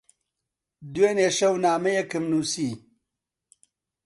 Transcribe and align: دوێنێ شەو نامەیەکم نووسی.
دوێنێ 0.93 1.29
شەو 1.37 1.53
نامەیەکم 1.65 2.23
نووسی. 2.31 2.71